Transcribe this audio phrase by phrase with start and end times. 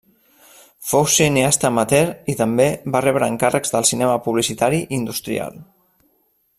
[0.91, 5.63] Fou cineasta amateur i també va rebre encàrrecs de cinema publicitari i industrial.